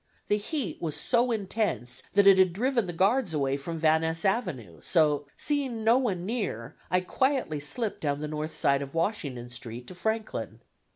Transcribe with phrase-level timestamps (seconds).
[0.29, 4.25] The heat was so intense that it had driven the guards away from Van Ness
[4.25, 9.51] Avenue; so, seeing no one near, I quietly slipped down the north side of Washington
[9.51, 10.61] Street to Franklin.